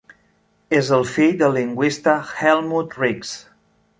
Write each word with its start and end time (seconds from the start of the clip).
És 0.77 0.87
el 0.97 1.05
fill 1.09 1.35
del 1.41 1.53
lingüista 1.59 2.17
Helmut 2.39 2.99
Rix. 3.05 3.37